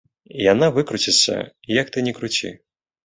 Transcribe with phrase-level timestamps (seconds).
[0.51, 1.35] Яна выкруціцца,
[1.81, 2.51] як ты ні круці.